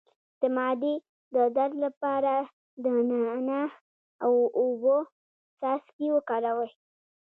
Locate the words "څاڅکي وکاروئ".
5.59-6.71